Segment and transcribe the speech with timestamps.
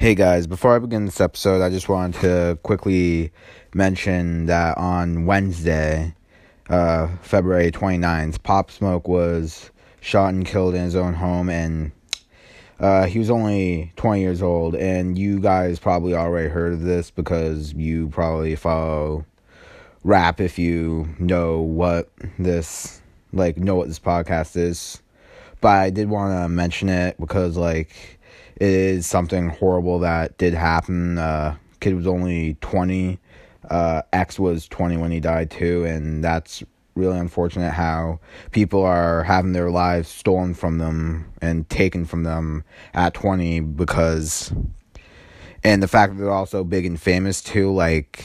[0.00, 3.32] Hey guys, before I begin this episode, I just wanted to quickly
[3.74, 6.16] mention that on Wednesday,
[6.68, 9.70] uh, February 29th, Pop Smoke was
[10.00, 11.92] shot and killed in his own home, and
[12.80, 14.74] uh, he was only 20 years old.
[14.74, 19.24] And you guys probably already heard of this because you probably follow
[20.02, 23.00] rap if you know what this,
[23.32, 25.00] like, know what this podcast is.
[25.60, 28.13] But I did want to mention it because, like,
[28.56, 31.18] it is something horrible that did happen.
[31.18, 33.18] Uh, kid was only 20.
[33.68, 36.62] Uh, X was 20 when he died too, and that's
[36.94, 38.20] really unfortunate how
[38.52, 44.52] people are having their lives stolen from them and taken from them at 20 because
[45.64, 48.24] and the fact that they're also big and famous too like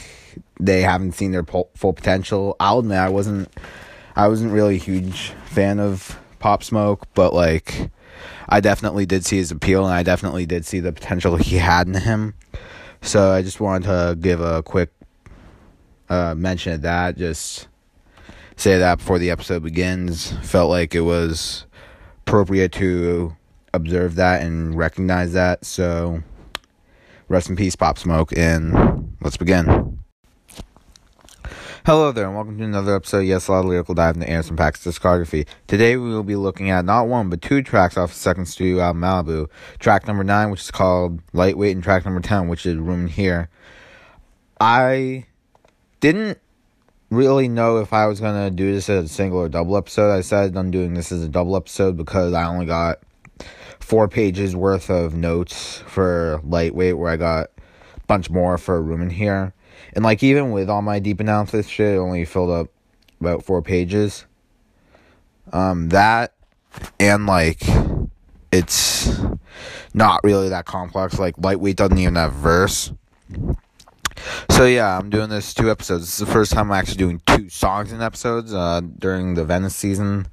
[0.60, 3.48] they haven't seen their po- full potential i'll admit i wasn't
[4.14, 7.90] i wasn't really a huge fan of pop smoke but like
[8.50, 11.86] I definitely did see his appeal and I definitely did see the potential he had
[11.86, 12.34] in him.
[13.00, 14.90] So I just wanted to give a quick
[16.08, 17.16] uh, mention of that.
[17.16, 17.68] Just
[18.56, 20.32] say that before the episode begins.
[20.42, 21.64] Felt like it was
[22.26, 23.36] appropriate to
[23.72, 25.64] observe that and recognize that.
[25.64, 26.22] So
[27.28, 29.89] rest in peace, Pop Smoke, and let's begin.
[31.90, 34.84] Hello there, and welcome to another episode of Yes a Lyrical Dive into Anderson .Paak's
[34.84, 35.44] discography.
[35.66, 38.80] Today we will be looking at not one, but two tracks off his second studio
[38.80, 39.48] album, Malibu.
[39.80, 43.08] Track number 9, which is called Lightweight, and track number 10, which is Room in
[43.08, 43.48] Here.
[44.60, 45.26] I
[45.98, 46.38] didn't
[47.10, 50.12] really know if I was going to do this as a single or double episode.
[50.12, 53.00] I decided on doing this as a double episode because I only got
[53.80, 57.50] four pages worth of notes for Lightweight, where I got
[57.96, 59.54] a bunch more for Room in Here
[59.94, 62.68] and like even with all my deep analysis shit, it only filled up
[63.20, 64.26] about four pages.
[65.52, 66.34] Um, that
[66.98, 67.62] and like
[68.52, 69.10] it's
[69.94, 71.18] not really that complex.
[71.18, 72.92] Like lightweight doesn't even have verse.
[74.50, 76.02] So yeah, I'm doing this two episodes.
[76.02, 78.52] This is the first time I'm actually doing two songs in episodes.
[78.52, 80.26] Uh, during the Venice season,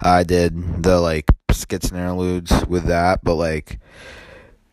[0.00, 3.80] I did the like skits and interludes with that, but like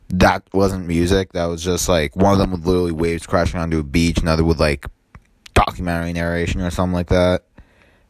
[0.09, 1.33] that wasn't music.
[1.33, 4.43] That was just like one of them with literally waves crashing onto a beach, another
[4.43, 4.85] with like
[5.53, 7.43] documentary narration or something like that,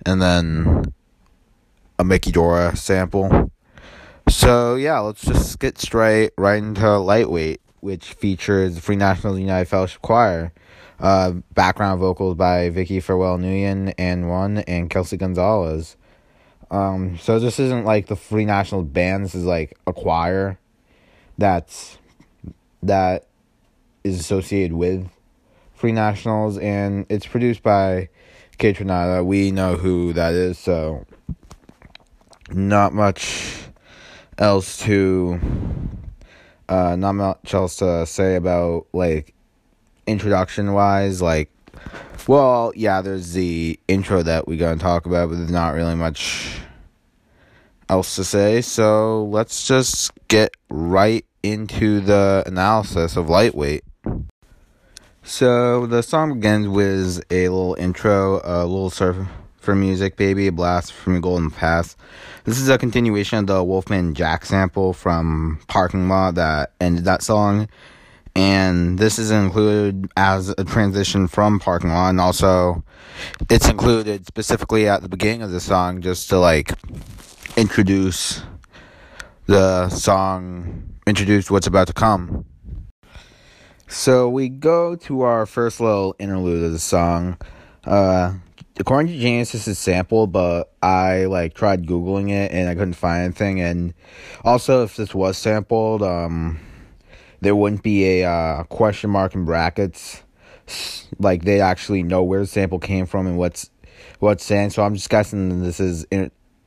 [0.06, 0.94] and then
[1.98, 3.52] a Mickey Dora sample.
[4.30, 9.68] So yeah, let's just get straight right into Lightweight, which features the Free Nationals United
[9.68, 10.54] Fellowship Choir.
[11.00, 15.96] Uh, background vocals by Vicky Farewell Nguyen and one and Kelsey Gonzalez.
[16.72, 19.24] Um, so this isn't like the Free National Band.
[19.24, 20.60] This is like a choir
[21.40, 21.98] that's
[22.84, 23.26] that
[24.04, 25.10] is associated with
[25.74, 28.10] Free Nationals, and it's produced by
[28.58, 28.80] Kate.
[29.24, 31.06] We know who that is, so
[32.52, 33.64] not much
[34.38, 35.40] else to
[36.68, 39.34] uh, not much else to say about like
[40.08, 41.22] introduction wise.
[41.22, 41.50] Like,
[42.28, 46.60] well, yeah, there's the intro that we're gonna talk about, but there's not really much
[47.88, 48.62] else to say.
[48.62, 53.84] So let's just get right into the analysis of Lightweight.
[55.24, 59.28] So the song begins with a little intro, a little surf
[59.58, 61.96] for music, baby, a blast from the Golden Pass.
[62.46, 67.22] This is a continuation of the Wolfman Jack sample from Parking Lot that ended that
[67.22, 67.68] song.
[68.36, 72.84] And this is included as a transition from Parking Lot, and also
[73.50, 76.72] it's included specifically at the beginning of the song just to like
[77.58, 78.42] introduce
[79.48, 82.46] the song introduce what's about to come.
[83.88, 87.38] So we go to our first little interlude of the song.
[87.84, 88.36] Uh,
[88.80, 92.94] according to Genius, this is sampled, but I like tried googling it and I couldn't
[92.94, 93.60] find anything.
[93.60, 93.96] And
[94.44, 96.60] also, if this was sampled, um,
[97.42, 100.22] there wouldn't be a uh, question mark in brackets.
[101.18, 103.72] Like they actually know where the sample came from and what's
[104.20, 104.70] what's saying.
[104.70, 106.06] So I'm just guessing this is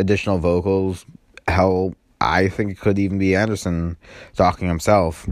[0.01, 1.07] additional vocals.
[1.47, 3.97] Hell, I think it could even be Anderson
[4.35, 5.27] talking himself.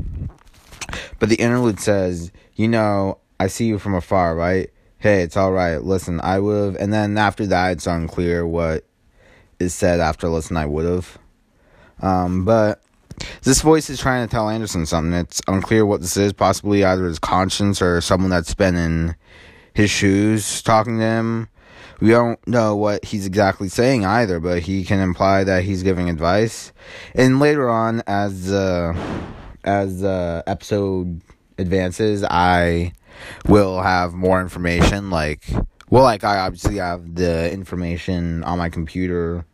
[1.19, 4.71] But the interlude says, You know, I see you from afar, right?
[4.99, 5.83] Hey, it's alright.
[5.83, 6.83] Listen, I would have.
[6.83, 8.85] And then after that, it's unclear what
[9.59, 11.19] is said after listen, I would have.
[12.01, 12.83] Um, but
[13.43, 15.13] this voice is trying to tell Anderson something.
[15.13, 16.33] It's unclear what this is.
[16.33, 19.15] Possibly either his conscience or someone that's been in
[19.75, 21.49] his shoes talking to him
[22.01, 26.09] we don't know what he's exactly saying either, but he can imply that he's giving
[26.09, 26.73] advice.
[27.15, 28.97] And later on, as the
[29.65, 31.21] as the episode
[31.59, 32.93] advances, I
[33.47, 35.11] will have more information.
[35.11, 35.45] Like,
[35.91, 39.45] well, like I obviously have the information on my computer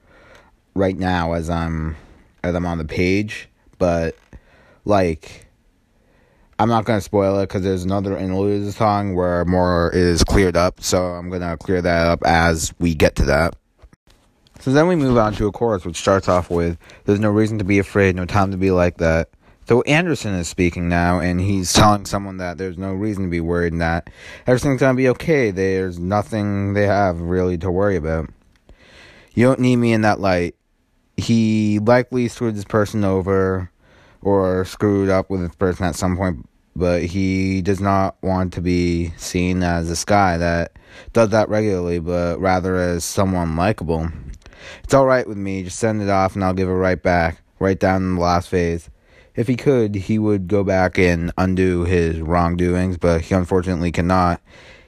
[0.75, 1.97] right now as I'm
[2.45, 4.17] as I'm on the page, but
[4.85, 5.46] like
[6.59, 10.83] I'm not gonna spoil it because there's another interlude song where more is cleared up.
[10.83, 13.57] So I'm gonna clear that up as we get to that.
[14.61, 17.59] So then we move on to a chorus which starts off with There's no reason
[17.59, 19.29] to be afraid, no time to be like that.
[19.69, 23.41] So Anderson is speaking now and he's telling someone that there's no reason to be
[23.41, 24.09] worried and that
[24.47, 25.51] everything's gonna be okay.
[25.51, 28.31] There's nothing they have really to worry about.
[29.35, 30.55] You don't need me in that light.
[31.19, 33.71] He likely screwed this person over
[34.23, 38.61] or screwed up with this person at some point, but he does not want to
[38.61, 40.73] be seen as this guy that
[41.13, 44.09] does that regularly, but rather as someone likable.
[44.83, 47.79] It's alright with me, just send it off and I'll give it right back, right
[47.79, 48.91] down in the last phase.
[49.35, 54.41] If he could, he would go back and undo his wrongdoings, but he unfortunately cannot.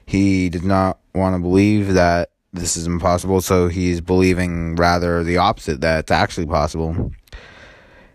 [0.05, 5.37] He does not want to believe that this is impossible, so he's believing rather the
[5.37, 7.11] opposite, that it's actually possible.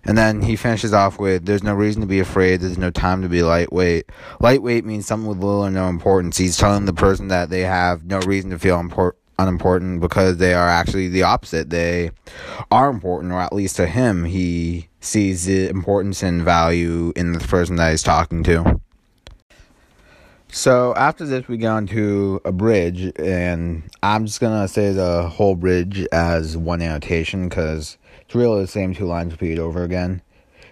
[0.06, 2.60] And then he finishes off with, There's no reason to be afraid.
[2.60, 4.10] There's no time to be lightweight.
[4.40, 6.36] Lightweight means something with little or no importance.
[6.36, 10.54] He's telling the person that they have no reason to feel impor- unimportant because they
[10.54, 11.70] are actually the opposite.
[11.70, 12.10] They
[12.70, 17.40] are important, or at least to him, he sees the importance and value in the
[17.40, 18.80] person that he's talking to.
[20.48, 25.56] So after this, we go into a bridge, and I'm just gonna say the whole
[25.56, 30.22] bridge as one annotation because it's really the same two lines repeated over again.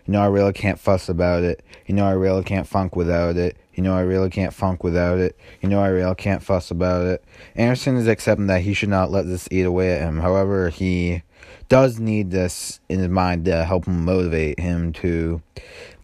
[0.07, 1.65] You know, I really can't fuss about it.
[1.87, 3.57] You know, I really can't funk without it.
[3.75, 5.39] You know, I really can't funk without it.
[5.61, 7.25] You know, I really can't fuss about it.
[7.55, 10.19] Anderson is accepting that he should not let this eat away at him.
[10.19, 11.23] However, he
[11.69, 15.41] does need this in his mind to help him motivate him to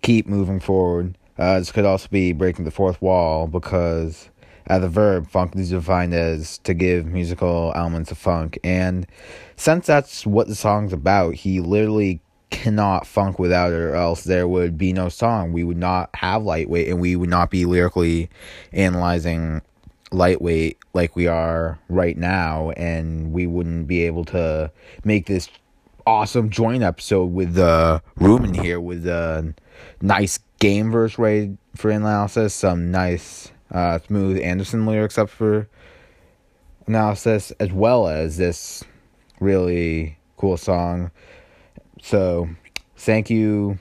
[0.01, 1.19] keep moving forward.
[1.37, 4.31] Uh, this could also be breaking the fourth wall because,
[4.69, 8.59] as the verb, funk is defined as to give musical elements of funk.
[8.63, 9.07] And
[9.57, 12.21] since that's what the song's about, he literally
[12.51, 15.53] cannot funk without it, or else there would be no song.
[15.53, 18.31] We would not have lightweight, and we would not be lyrically
[18.73, 19.63] analyzing
[20.11, 24.71] lightweight like we are right now, and we wouldn't be able to
[25.05, 25.49] make this
[26.07, 29.55] awesome joint episode with the uh, room in here with a
[30.01, 35.69] nice game verse ready for analysis, some nice uh, smooth Anderson lyrics up for
[36.87, 38.85] analysis, as well as this
[39.41, 41.11] really cool song.
[42.03, 42.49] So,
[42.97, 43.79] thank you,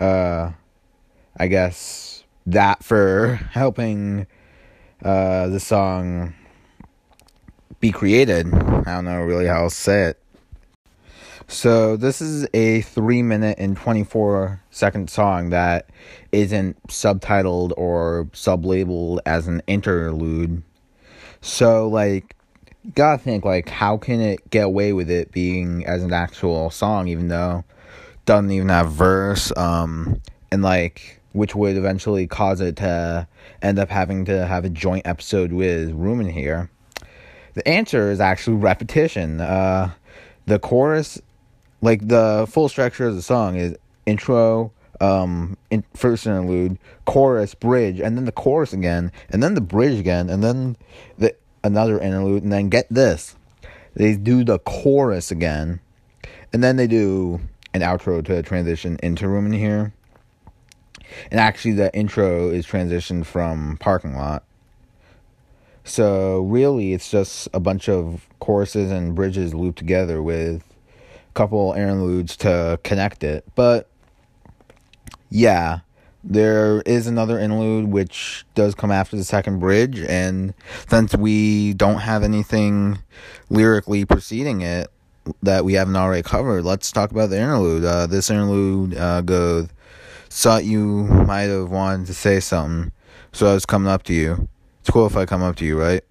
[0.00, 0.52] uh,
[1.38, 4.26] I guess, that for helping
[5.04, 6.34] uh, the song
[7.80, 8.52] be created.
[8.52, 10.19] I don't know really how to say it.
[11.50, 15.90] So this is a three minute and twenty four second song that
[16.30, 20.62] isn't subtitled or sublabeled as an interlude.
[21.40, 22.36] So like
[22.94, 27.08] gotta think like how can it get away with it being as an actual song
[27.08, 27.64] even though
[28.14, 33.26] it doesn't even have verse um and like which would eventually cause it to
[33.60, 36.70] end up having to have a joint episode with Room in here.
[37.54, 39.40] The answer is actually repetition.
[39.40, 39.90] Uh
[40.46, 41.20] the chorus
[41.80, 48.00] like the full structure of the song is intro, um, in, first interlude, chorus, bridge,
[48.00, 50.76] and then the chorus again, and then the bridge again, and then
[51.18, 51.34] the
[51.64, 53.36] another interlude, and then get this,
[53.94, 55.80] they do the chorus again,
[56.52, 57.40] and then they do
[57.74, 59.92] an outro to transition into room in here.
[61.30, 64.44] And actually, the intro is transitioned from parking lot.
[65.82, 70.62] So really, it's just a bunch of choruses and bridges looped together with
[71.34, 73.44] couple interludes to connect it.
[73.54, 73.88] But
[75.30, 75.80] yeah,
[76.22, 80.54] there is another interlude which does come after the second bridge, and
[80.88, 82.98] since we don't have anything
[83.48, 84.90] lyrically preceding it
[85.42, 87.84] that we haven't already covered, let's talk about the interlude.
[87.84, 89.68] Uh, this interlude uh, goes,
[90.28, 92.92] Thought you might have wanted to say something,
[93.32, 94.48] so I was coming up to you.
[94.80, 96.02] It's cool if I come up to you, right?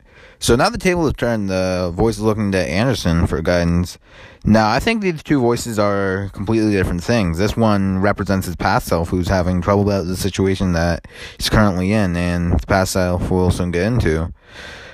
[0.41, 1.49] So now the table is turned.
[1.49, 3.99] The voice is looking to Anderson for guidance.
[4.45, 7.37] Now, I think these two voices are completely different things.
[7.37, 11.05] This one represents his past self, who's having trouble about the situation that
[11.37, 14.33] he's currently in, and his past self we'll soon get into.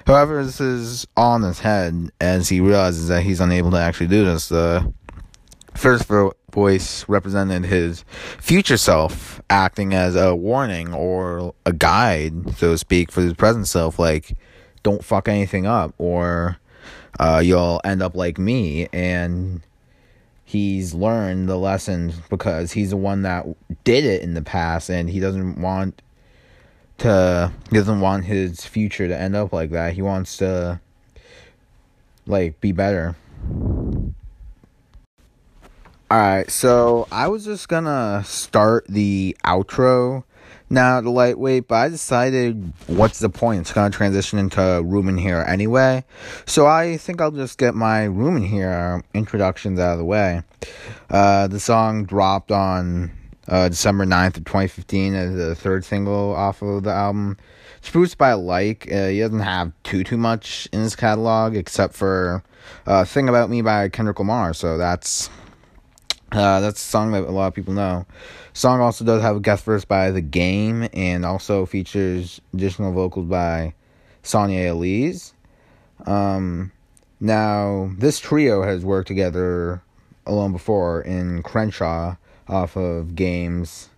[0.08, 4.08] However, this is all in his head as he realizes that he's unable to actually
[4.08, 4.50] do this.
[4.50, 4.92] The
[5.76, 6.10] first
[6.52, 8.04] voice represented his
[8.40, 13.68] future self, acting as a warning or a guide, so to speak, for his present
[13.68, 14.36] self, like
[14.86, 16.58] don't fuck anything up or
[17.20, 19.62] uh, you'll end up like me and
[20.46, 23.48] he's learned the lesson because he's the one that
[23.84, 26.04] did it in the past and he doesn't want
[27.00, 29.94] to he doesn't want his future to end up like that.
[29.94, 30.80] He wants to
[32.28, 33.16] like be better.
[36.12, 40.24] All right so i was just gonna start the outro
[40.76, 43.62] Now the lightweight, but I decided what's the point?
[43.62, 46.04] It's gonna transition into room in here anyway.
[46.46, 50.42] So I think I'll just get my room in here introductions out of the way.
[51.10, 53.14] Uh, the song dropped on
[53.48, 57.38] uh, December 9th of 2015 as the third single off of the album.
[57.78, 58.92] It's produced by Like.
[58.92, 62.44] Uh, he doesn't have too too much in his catalog except for
[62.86, 64.54] uh, "Thing About Me" by Kendrick Lamar.
[64.54, 65.30] So that's
[66.36, 68.06] uh, that's a song that a lot of people know.
[68.54, 73.28] Song also does have a guest verse by The Game and also features additional vocals
[73.28, 73.74] by
[74.24, 75.34] Sonyae Elise.
[76.06, 76.72] Um,
[77.20, 79.82] now, this trio has worked together
[80.26, 82.16] alone before in Crenshaw
[82.48, 83.90] off of Games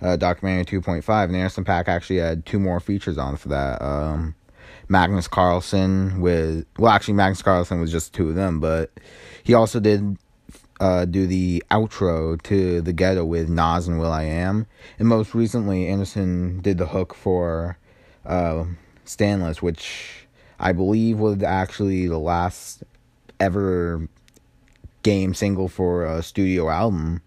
[0.00, 3.80] uh, documentary 2.5, and Anderson .Paak actually had two more features on for that.
[3.82, 4.34] Um,
[4.88, 8.90] Magnus Carlsen with well, actually Magnus Carlsen was just two of them, but
[9.42, 10.18] he also did
[10.80, 14.66] uh, do the outro to the ghetto with Nas and will.i.am,
[14.98, 17.78] and most recently Anderson did the hook for
[18.26, 18.64] uh,
[19.04, 20.26] Stainless, which
[20.58, 22.82] I believe was actually the last
[23.38, 24.08] ever
[25.02, 27.22] game single for a studio album.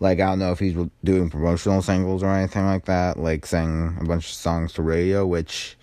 [0.00, 3.98] Like I don't know if he's doing promotional singles or anything like that, like saying
[4.00, 5.76] a bunch of songs to radio, which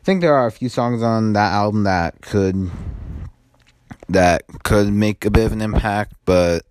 [0.00, 2.70] I think there are a few songs on that album that could
[4.08, 6.64] that could make a bit of an impact, but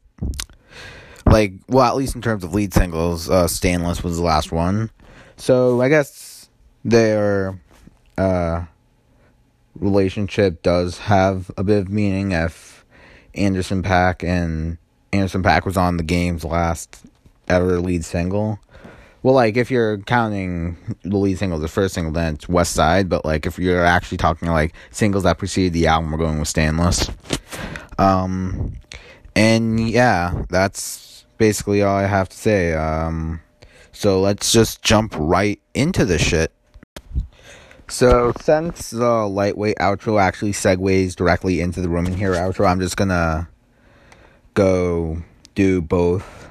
[1.26, 4.90] like well at least in terms of lead singles, uh, Stainless was the last one.
[5.38, 6.50] So I guess
[6.84, 7.60] their
[8.18, 8.66] uh,
[9.80, 12.86] relationship does have a bit of meaning if
[13.34, 14.78] Anderson .Paak and
[15.12, 17.06] Anderson .Paak was on the game's last
[17.48, 18.60] ever lead single.
[19.26, 23.10] Well, like if you're counting the lead single, the first single, then it's West Side.
[23.10, 26.48] But like if you're actually talking like singles that preceded the album, we're going with
[26.48, 27.10] Stainless.
[27.98, 28.76] Um,
[29.36, 32.74] and yeah, that's basically all I have to say.
[32.74, 33.42] Um,
[33.92, 36.52] so let's just jump right into the shit.
[37.88, 42.80] So since the lightweight outro actually segues directly into the room in here outro, I'm
[42.80, 43.50] just gonna
[44.54, 45.24] go
[45.56, 46.46] do both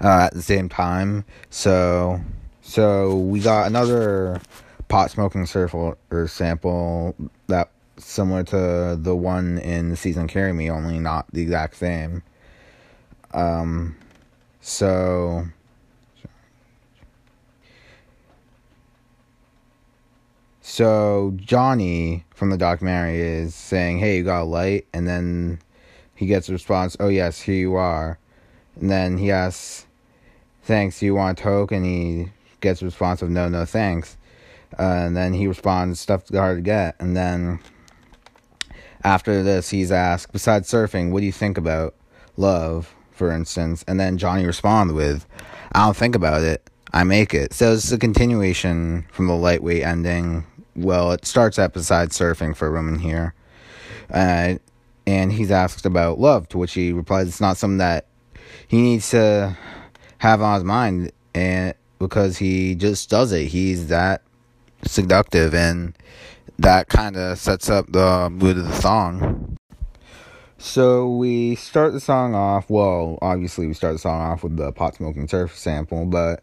[0.00, 1.24] uh, at the same time.
[1.50, 2.20] So,
[2.62, 4.40] so we got another
[4.88, 5.96] pot smoking surfer
[6.28, 7.14] sample
[7.46, 12.22] that similar to the one in the season carry me, only not the exact same.
[13.32, 13.96] Um,
[14.60, 15.46] so.
[20.60, 25.60] So Johnny from the documentary is saying, "Hey, you got a light?" And then
[26.14, 28.18] he gets a response, "Oh yes, here you are."
[28.80, 29.87] And then he asks,
[30.68, 31.72] thanks, you want a toke?
[31.72, 32.28] And he
[32.60, 34.16] gets a response of, no, no, thanks.
[34.78, 36.94] Uh, and then he responds, stuff's hard to get.
[37.00, 37.58] And then
[39.02, 41.94] after this, he's asked, besides surfing, what do you think about
[42.36, 43.82] love, for instance?
[43.88, 45.26] And then Johnny responds with,
[45.72, 47.54] I don't think about it, I make it.
[47.54, 50.44] So it's a continuation from the lightweight ending.
[50.76, 53.34] Well, it starts at besides surfing for women here.
[54.10, 54.56] Uh,
[55.06, 58.04] and he's asked about love, to which he replies, it's not something that
[58.66, 59.56] he needs to
[60.18, 63.46] have on his mind and because he just does it.
[63.46, 64.22] He's that
[64.84, 65.96] seductive and
[66.58, 69.56] that kind of sets up the mood of the song.
[70.58, 74.72] So we start the song off, well, obviously we start the song off with the
[74.72, 76.42] pot smoking surf sample, but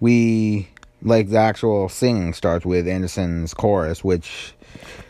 [0.00, 0.70] we
[1.02, 4.54] like the actual singing starts with Anderson's chorus, which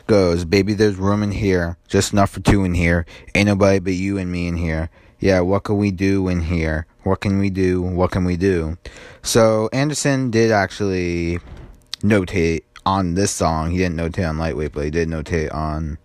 [0.08, 3.06] goes, Baby, there's room in here, just enough for two in here.
[3.34, 4.90] Ain't nobody but you and me in here.
[5.18, 6.86] Yeah, what can we do in here?
[7.04, 7.80] What can we do?
[7.80, 8.76] What can we do?
[9.22, 11.38] So Anderson did actually
[12.00, 13.70] notate on this song.
[13.70, 15.98] He didn't notate on Lightweight, but he did notate on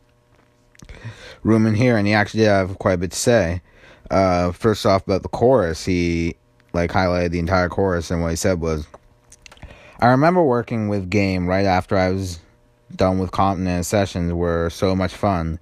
[1.43, 3.61] Room in Here, and he actually did have quite a bit to say.
[4.09, 6.35] Uh, first off, about the chorus, he
[6.73, 8.87] like highlighted the entire chorus, and what he said was,
[9.99, 12.39] "I remember working with Game right after I was
[12.98, 15.60] done with Continent sessions were so much fun.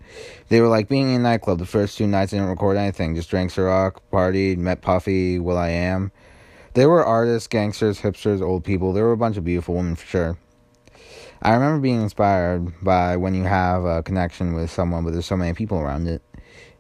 [0.50, 1.60] They were like being in a nightclub.
[1.60, 6.12] The first two nights I didn't record anything, just drank Ciroc, partied, met Puffy, will.i.am.
[6.74, 8.94] There were artists, gangsters, hipsters, old people.
[8.94, 10.38] There were a bunch of beautiful women for sure.
[11.42, 15.38] I remember being inspired by when you have a connection with someone, but there's so
[15.38, 16.22] many people around it.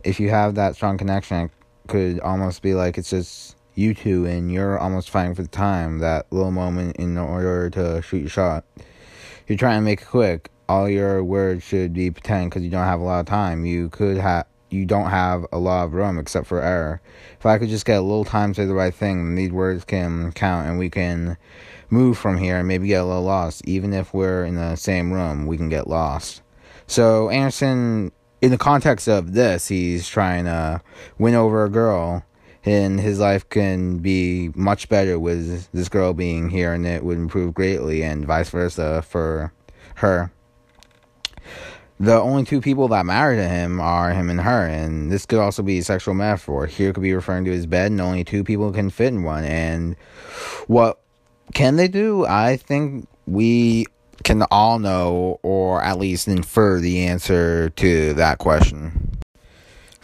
[0.04, 1.52] If you have that strong connection, it
[1.88, 6.00] could almost be like it's just you two and you're almost fighting for the time,
[6.00, 8.66] that little moment in order to shoot your shot
[9.50, 12.86] you're trying to make it quick, all your words should be pretend because you don't
[12.86, 13.66] have a lot of time.
[13.66, 17.02] You could have you don't have a lot of room except for error.
[17.40, 19.84] If I could just get a little time to say the right thing, these words
[19.84, 21.38] can count and we can
[21.90, 23.68] move from here and maybe get a little lost.
[23.68, 26.44] Even if we're in the same room, we can get lost.
[26.86, 30.82] So Anderson, in the context of this, he's trying to
[31.18, 32.24] win over a girl
[32.66, 37.18] and his life can be much better with this girl being here, and it would
[37.18, 39.54] improve greatly, and vice versa for
[39.96, 40.32] her.
[42.02, 45.40] The only two people that matter to him are him and her, and this could
[45.40, 46.66] also be a sexual metaphor.
[46.66, 49.44] Here could be referring to his bed, and only two people can fit in one.
[49.44, 49.98] And
[50.68, 51.02] what
[51.54, 52.26] can they do?
[52.26, 53.86] I think we
[54.24, 59.20] can all know, or at least infer the answer to that question.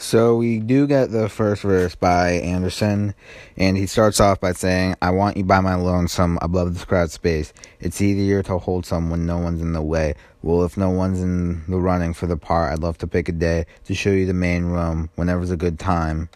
[0.06, 3.16] So we do get the first verse by Anderson,
[3.58, 7.10] and he starts off by saying, I want you by my lonesome above this crowded
[7.10, 7.52] space.
[7.80, 10.14] It's easier to hold some when no one's in the way.
[10.44, 13.32] Well, if no one's in the running for the part, I'd love to pick a
[13.32, 16.30] day to show you the main room whenever's a good time.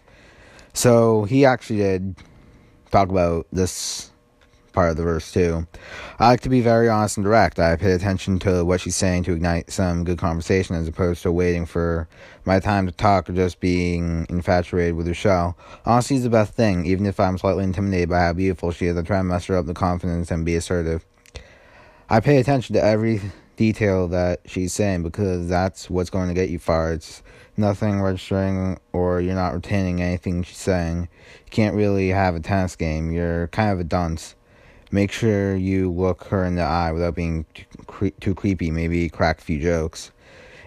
[0.72, 2.16] So he actually did
[2.90, 4.09] talk about this
[4.72, 5.66] part of the verse too.
[6.18, 7.58] I like to be very honest and direct.
[7.58, 11.32] I pay attention to what she's saying to ignite some good conversation as opposed to
[11.32, 12.08] waiting for
[12.44, 15.54] my time to talk or just being infatuated with her show.
[15.84, 18.96] Honesty is the best thing, even if I'm slightly intimidated by how beautiful she is.
[18.96, 21.04] I try to muster up the confidence and be assertive.
[22.08, 23.20] I pay attention to every
[23.60, 26.92] detail that she's saying because that's what's going to get you far.
[26.94, 27.22] It's
[27.58, 31.08] nothing registering or you're not retaining anything she's saying.
[31.44, 33.12] You can't really have a tennis game.
[33.12, 34.34] You're kind of a dunce
[34.90, 39.08] make sure you look her in the eye without being too, cre- too creepy, maybe
[39.08, 40.12] crack a few jokes.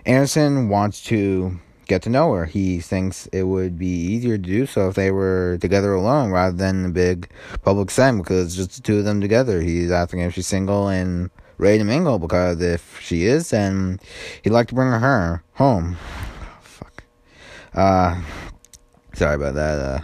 [0.05, 2.45] Anderson wants to get to know her.
[2.45, 6.55] He thinks it would be easier to do so if they were together alone rather
[6.55, 7.29] than a big
[7.61, 9.61] public setting because it's just the two of them together.
[9.61, 13.99] He's asking if she's single and ready to mingle because if she is, then
[14.43, 15.97] he'd like to bring her home.
[16.61, 17.03] fuck.
[17.73, 18.21] Uh,
[19.13, 19.79] sorry about that.
[19.79, 20.01] Uh,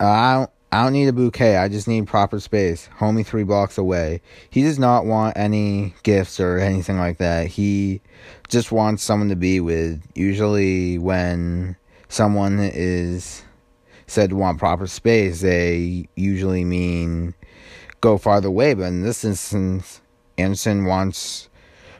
[0.00, 1.56] I I don't need a bouquet.
[1.56, 2.90] I just need proper space.
[2.98, 4.20] Homie three blocks away.
[4.50, 7.46] He does not want any gifts or anything like that.
[7.46, 8.02] He
[8.48, 10.02] just wants someone to be with.
[10.14, 11.76] Usually, when
[12.08, 13.44] someone is
[14.06, 17.34] said to want proper space, they usually mean
[18.02, 18.74] go farther away.
[18.74, 20.02] But in this instance,
[20.36, 21.48] Anderson wants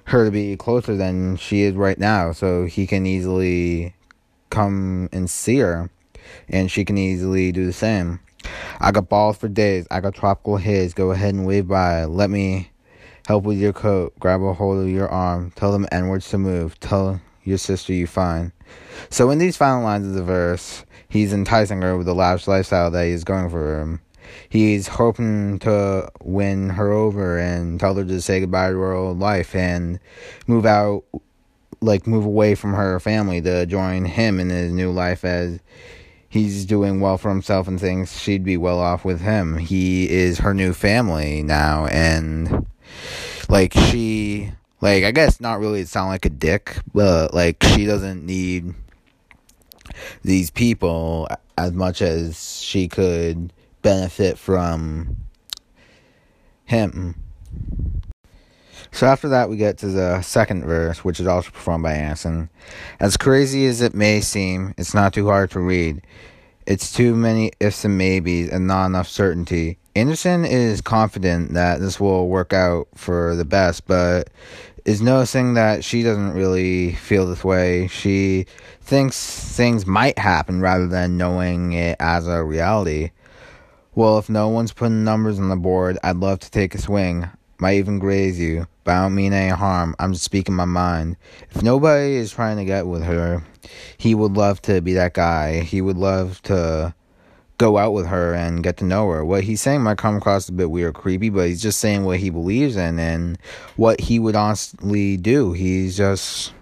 [0.04, 3.94] her to be closer than she is right now, so he can easily
[4.50, 5.90] come and see her,
[6.48, 8.20] and she can easily do the same.
[8.80, 9.86] I got balls for days.
[9.90, 10.94] I got tropical haze.
[10.94, 12.04] Go ahead and wave by.
[12.04, 12.70] Let me
[13.26, 14.14] help with your coat.
[14.20, 15.52] Grab a hold of your arm.
[15.56, 16.78] Tell them N words to move.
[16.80, 18.52] Tell your sister you fine.
[19.10, 22.90] So in these final lines of the verse, he's enticing her with the lavish lifestyle
[22.90, 24.00] that he's going for him.
[24.48, 29.18] He's hoping to win her over and tell her to say goodbye to her old
[29.18, 29.98] life and
[30.46, 31.04] move out,
[31.80, 35.60] like move away from her family to join him in his new life as
[36.28, 39.56] he's doing well for himself and thinks she'd be well off with him.
[39.58, 42.66] He is her new family now, and
[43.48, 48.24] like she, like I guess not really sound like a dick, but like she doesn't
[48.24, 48.74] need
[50.22, 55.16] these people as much as she could benefit from
[56.64, 57.14] him.
[58.92, 62.48] So after that, we get to the second verse, which is also performed by Anderson.
[63.00, 66.02] As crazy as it may seem, it's not too hard to read.
[66.66, 69.78] It's too many ifs and maybes and not enough certainty.
[69.94, 74.30] Anderson is confident that this will work out for the best, but
[74.84, 77.88] is noticing that she doesn't really feel this way.
[77.88, 78.46] She
[78.80, 83.10] thinks things might happen rather than knowing it as a reality.
[83.94, 87.28] Well, if no one's putting numbers on the board, I'd love to take a swing
[87.58, 89.94] might even graze you, but I don't mean any harm.
[89.98, 91.18] I'm just speaking my mind.
[91.50, 93.44] If nobody is trying to get with her,
[93.98, 95.60] he would love to be that guy.
[95.60, 96.94] He would love to
[97.58, 99.22] go out with her and get to know her.
[99.22, 102.18] What he's saying might come across a bit weird, creepy, but he's just saying what
[102.18, 103.36] he believes in and
[103.76, 105.52] what he would honestly do.
[105.52, 106.54] He's just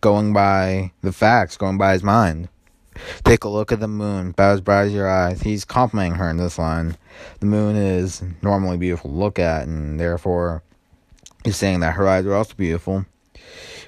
[0.00, 2.48] going by the facts, going by his mind.
[3.24, 5.42] Take a look at the moon, about as bright as your eyes.
[5.42, 6.96] He's complimenting her in this line.
[7.40, 10.62] The moon is normally beautiful to look at, and therefore,
[11.44, 13.06] he's saying that her eyes are also beautiful.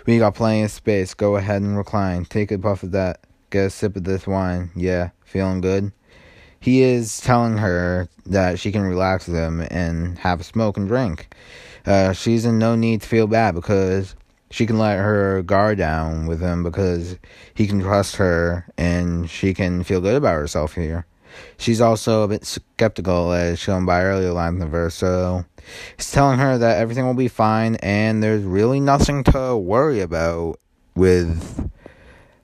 [0.06, 1.14] We got plenty of space.
[1.14, 2.24] Go ahead and recline.
[2.24, 3.20] Take a puff of that.
[3.50, 4.70] Get a sip of this wine.
[4.74, 5.92] Yeah, feeling good?
[6.58, 10.88] He is telling her that she can relax with him and have a smoke and
[10.88, 11.34] drink.
[11.84, 14.14] Uh, she's in no need to feel bad because
[14.50, 17.18] she can let her guard down with him because
[17.54, 21.06] he can trust her and she can feel good about herself here.
[21.56, 25.44] She's also a bit skeptical, as shown by earlier lines in the verse, so
[25.96, 30.59] he's telling her that everything will be fine and there's really nothing to worry about
[30.94, 31.70] with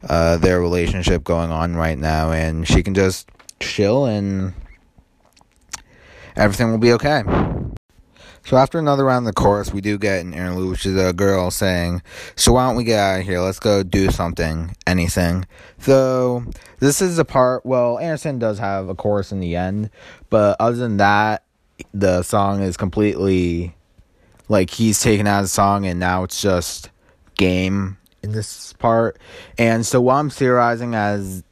[0.07, 3.28] uh, their relationship going on right now, and she can just
[3.61, 4.54] chill and
[6.37, 7.22] everything will be okay.
[8.44, 11.12] So after another round of the chorus, we do get an interlude, which is a
[11.12, 12.00] girl saying,
[12.35, 13.40] "So why don't we get out of here?
[13.40, 15.44] Let's go do something, anything."
[15.81, 16.44] So
[16.78, 17.66] this is the part.
[17.66, 19.90] Well, Anderson does have a chorus in the end,
[20.31, 21.42] but other than that,
[21.92, 23.74] the song is completely
[24.48, 26.90] like he's taken out of the song, and now it's just
[27.36, 29.18] game in this part.
[29.56, 31.44] And so what I'm theorizing as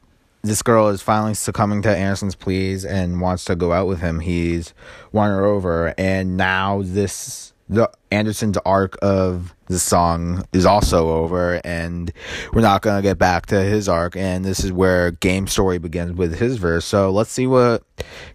[0.43, 4.19] this girl is finally succumbing to Anderson's pleas and wants to go out with him.
[4.19, 4.73] He's
[5.11, 11.59] won her over, and now this the Anderson's arc of the song is also over,
[11.65, 12.11] and
[12.53, 14.15] we're not gonna get back to his arc.
[14.15, 16.85] And this is where game story begins with his verse.
[16.85, 17.83] So let's see what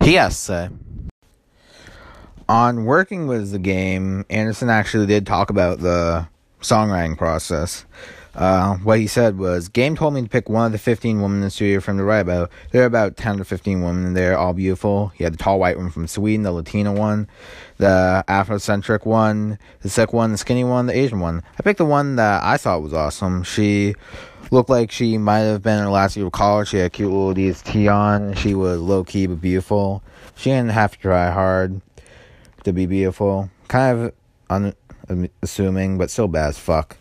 [0.02, 0.68] he has to say.
[2.52, 6.28] On working with the game, Anderson actually did talk about the
[6.60, 7.86] songwriting process.
[8.34, 11.38] Uh, what he said was, Game told me to pick one of the 15 women
[11.38, 12.50] in the studio from the write about.
[12.70, 15.08] There are about 10 to 15 women there, all beautiful.
[15.14, 17.26] He had the tall white one from Sweden, the Latina one,
[17.78, 21.42] the Afrocentric one, the sick one, the skinny one, the Asian one.
[21.58, 23.44] I picked the one that I thought was awesome.
[23.44, 23.94] She
[24.50, 26.68] looked like she might have been in her last year of college.
[26.68, 28.34] She had cute little tee on.
[28.34, 30.02] She was low key but beautiful.
[30.36, 31.80] She didn't have to try hard
[32.64, 33.50] to be beautiful.
[33.68, 34.12] Kind of
[35.08, 36.96] unassuming, um, but still bad as fuck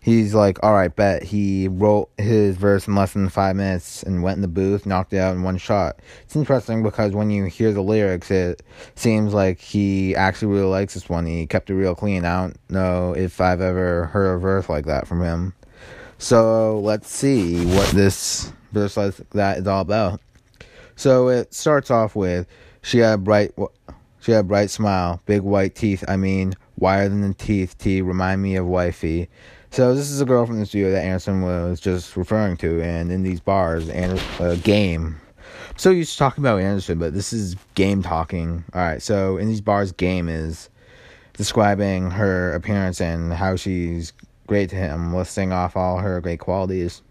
[0.00, 1.22] he's like, all right, bet.
[1.22, 5.12] He wrote his verse in less than five minutes and went in the booth, knocked
[5.12, 6.00] it out in one shot.
[6.22, 8.62] It's interesting because when you hear the lyrics, it
[8.94, 11.26] seems like he actually really likes this one.
[11.26, 12.24] He kept it real clean.
[12.24, 15.54] I don't know if I've ever heard a verse like that from him.
[16.18, 20.20] So let's see what this verse like that is all about.
[20.96, 22.46] So it starts off with,
[22.82, 23.52] she had bright,
[24.20, 26.04] she had a bright smile, big white teeth.
[26.08, 27.76] I mean, wider than the teeth.
[27.78, 29.28] T remind me of wifey.
[29.70, 33.12] So this is a girl from the studio that Anderson was just referring to, and
[33.12, 35.20] in these bars, and uh, game.
[35.76, 38.64] So used to talking about Anderson, but this is game talking.
[38.74, 40.68] All right, so in these bars, game is
[41.34, 44.12] describing her appearance and how she's
[44.46, 47.02] great to him, listing off all her great qualities.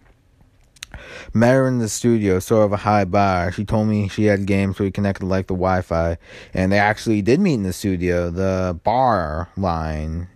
[1.33, 3.51] Met her in the studio, sort of a high bar.
[3.51, 6.17] She told me she had games so we connected like the Wi Fi.
[6.53, 8.29] And they actually did meet in the studio.
[8.29, 10.27] The bar line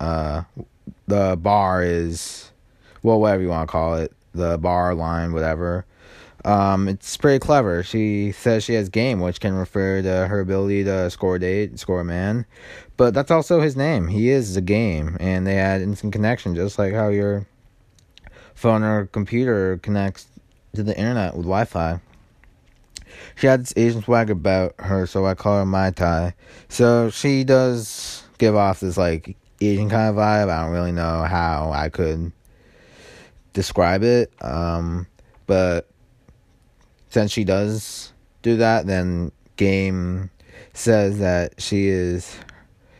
[0.00, 0.42] uh,
[1.06, 2.50] the bar is,
[3.02, 5.84] well, whatever you want to call it, the bar line, whatever.
[6.44, 7.82] Um, it's pretty clever.
[7.82, 11.78] She says she has game, which can refer to her ability to score a date,
[11.78, 12.46] score a man.
[12.96, 14.08] But that's also his name.
[14.08, 17.46] He is the game, and they had instant connection, just like how your
[18.60, 20.28] phone or computer connects
[20.74, 21.98] to the internet with Wi-Fi.
[23.36, 26.34] She had this Asian swag about her, so I call her Mai Tai.
[26.68, 30.50] So she does give off this like Asian kind of vibe.
[30.50, 32.32] I don't really know how I could
[33.54, 34.30] describe it.
[34.42, 35.06] Um,
[35.46, 35.88] but
[37.08, 40.30] since she does do that, then Game
[40.74, 42.36] says that she is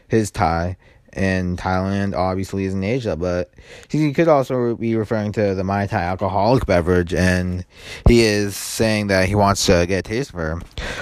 [0.08, 0.78] his Thai,
[1.12, 3.52] and Thailand obviously is in Asia, but
[3.88, 7.64] he could also be referring to the Mai Tai alcoholic beverage, and
[8.08, 10.60] he is saying that he wants to get a taste of her.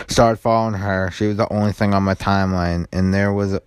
[0.08, 1.10] Started following her.
[1.10, 3.58] She was the only thing on my timeline, and there was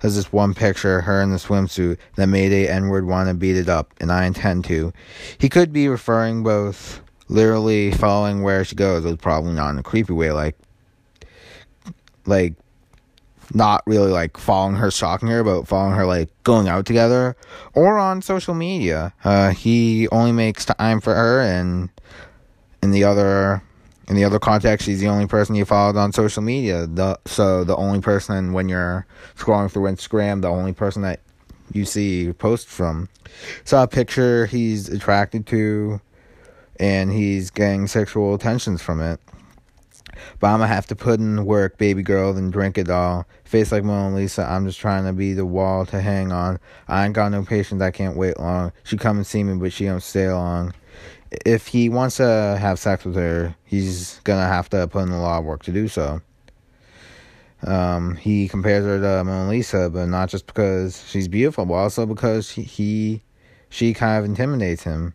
[0.00, 3.34] there's this one picture, of her in the swimsuit, that made a N-word want to
[3.34, 4.92] beat it up, and I intend to.
[5.38, 9.82] He could be referring both literally following where she goes, but probably not in a
[9.82, 10.56] creepy way, like,
[12.26, 12.54] like,
[13.52, 17.36] not really like following her, stalking her, but following her, like going out together,
[17.74, 19.12] or on social media.
[19.24, 21.90] Uh, he only makes time for her, and
[22.82, 23.62] in the other
[24.10, 26.84] in the other context, she's the only person you followed on social media.
[26.84, 31.20] The, so the only person when you're scrolling through Instagram, the only person that
[31.72, 33.08] you see post from.
[33.62, 36.00] Saw a picture he's attracted to,
[36.80, 39.20] and he's getting sexual attentions from it.
[40.38, 43.26] But I'm gonna have to put in work, baby girl, then drink it all.
[43.44, 46.58] Face like Mona Lisa, I'm just trying to be the wall to hang on.
[46.88, 48.72] I ain't got no patience, I can't wait long.
[48.84, 50.72] She come and see me, but she don't stay long
[51.46, 55.20] if he wants to have sex with her, he's gonna have to put in a
[55.20, 56.20] lot of work to do so.
[57.62, 62.06] Um, he compares her to Mona Lisa, but not just because she's beautiful, but also
[62.06, 63.22] because he, he,
[63.68, 65.14] she kind of intimidates him.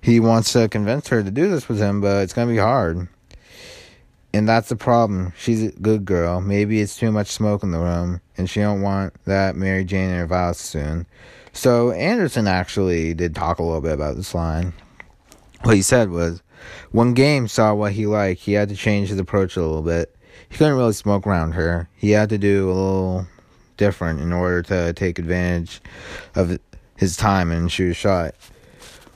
[0.00, 3.08] He wants to convince her to do this with him, but it's gonna be hard.
[4.34, 5.32] And that's the problem.
[5.36, 6.40] She's a good girl.
[6.40, 10.10] Maybe it's too much smoke in the room, and she don't want that Mary Jane
[10.10, 11.06] in her Vidal Sassoon.
[11.52, 14.72] So Anderson actually did talk a little bit about this line
[15.62, 16.42] what he said was
[16.90, 20.14] when Game saw what he liked, he had to change his approach a little bit.
[20.48, 21.88] He couldn't really smoke around her.
[21.96, 23.26] He had to do a little
[23.76, 25.80] different in order to take advantage
[26.34, 26.58] of
[26.96, 28.34] his time and shoot a shot.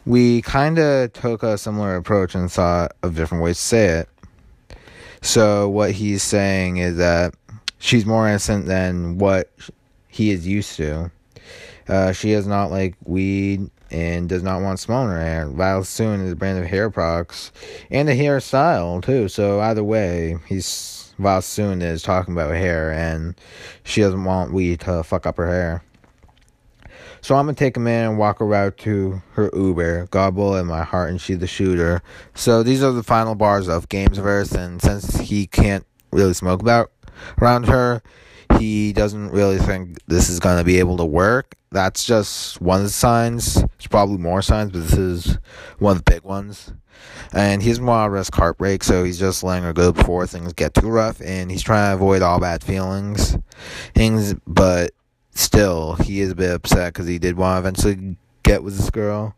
[0.05, 4.09] We kind of took a similar approach and thought of different ways to say it.
[5.26, 7.34] So, what he's saying is that
[7.78, 9.50] she's more innocent than what
[10.06, 11.10] he is used to.
[11.88, 15.48] Uh, she does not like weed and does not want in her hair.
[15.48, 17.50] Vidal Sassoon is a brand of hair products
[17.90, 19.26] and a hairstyle too.
[19.26, 23.34] So either way, he's Vidal Sassoon is talking about hair and
[23.82, 25.82] she doesn't want weed to fuck up her hair.
[27.20, 30.66] So I'm gonna take a minute and walk her out to her Uber, gobble in
[30.66, 32.02] my heart, and she's the shooter.
[32.35, 36.61] So these are the final bars of Games Earth, and since he can't really smoke
[36.61, 36.92] about
[37.40, 38.02] around her,
[38.59, 41.57] he doesn't really think this is gonna be able to work.
[41.72, 43.55] That's just one of the signs.
[43.55, 45.38] There's probably more signs, but this is
[45.79, 46.72] one of the big ones.
[47.33, 50.88] And he's more risk heartbreak, so he's just letting her go before things get too
[50.88, 53.37] rough, and he's trying to avoid all bad feelings,
[53.94, 54.92] things, but
[55.38, 58.90] still, he is a bit upset because he did want to eventually get with this
[58.90, 59.35] girl.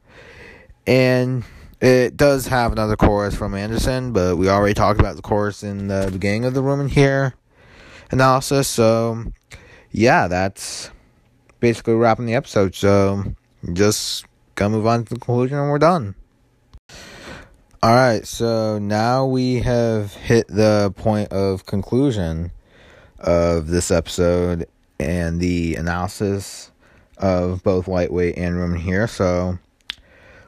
[0.86, 1.44] And
[1.80, 5.88] it does have another chorus from Anderson, but we already talked about the chorus in
[5.88, 7.34] the beginning of the Room in here
[8.10, 8.68] analysis.
[8.68, 9.24] So,
[9.90, 10.90] yeah, that's
[11.60, 12.74] basically wrapping the episode.
[12.74, 13.34] So,
[13.72, 16.14] just gonna move on to the conclusion and we're done.
[17.80, 22.50] Alright, so now we have hit the point of conclusion
[23.20, 24.66] of this episode
[24.98, 26.70] and the analysis
[27.18, 29.06] of both lightweight and room here.
[29.06, 29.58] So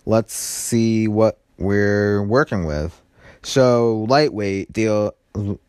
[0.06, 3.00] let's see what we're working with.
[3.42, 5.14] So lightweight deal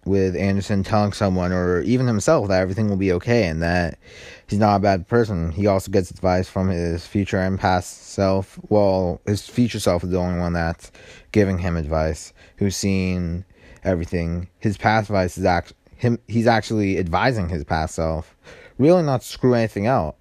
[0.05, 3.99] with Anderson telling someone or even himself that everything will be okay and that
[4.47, 5.51] he's not a bad person.
[5.51, 8.59] He also gets advice from his future and past self.
[8.69, 10.91] Well, his future self is the only one that's
[11.31, 13.45] giving him advice, who's seen
[13.83, 14.49] everything.
[14.59, 18.35] His past advice is act him he's actually advising his past self
[18.81, 20.15] really not screw anything out.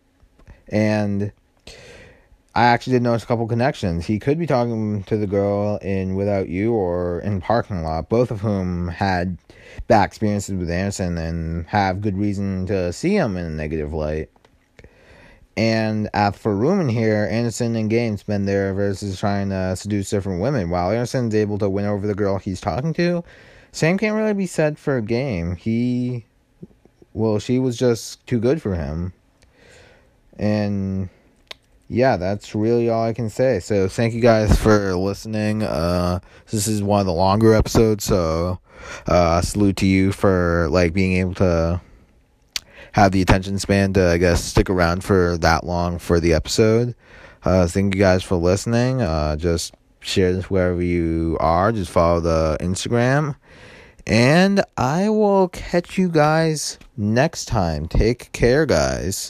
[0.68, 1.33] And
[2.55, 4.07] I actually did notice a couple connections.
[4.07, 8.31] He could be talking to the girl in Without You or in parking lot, both
[8.31, 9.38] of whom had
[9.87, 14.31] bad experiences with Anderson and have good reason to see him in a negative light.
[15.57, 20.11] And at for room in here, Anderson and Game spend there versus trying to seduce
[20.11, 20.70] different women.
[20.70, 23.23] While Anderson's able to win over the girl he's talking to,
[23.70, 25.57] same can't really be said for a Game.
[25.57, 26.25] He
[27.12, 29.12] well, she was just too good for him.
[30.38, 31.09] And
[31.88, 33.61] yeah, that's really all I can say.
[33.61, 35.62] So thank you guys for listening.
[35.62, 36.20] Uh,
[36.51, 38.61] this is one of the longer episodes, so
[39.07, 41.81] uh, salute to you for like being able to
[42.92, 46.94] have the attention span to I guess stick around for that long for the episode.
[47.42, 49.03] Uh, thank you guys for listening.
[49.03, 51.73] Uh, just share this wherever you are.
[51.73, 53.37] Just follow the Instagram
[54.06, 57.86] and I will catch you guys next time.
[57.86, 59.28] Take care, guys.